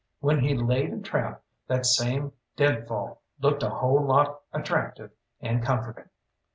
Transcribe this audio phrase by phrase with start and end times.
[0.19, 6.09] When he laid a trap that same deadfall looked a whole lot attractive and comforting.